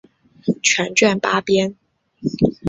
[0.63, 1.75] 全卷八编。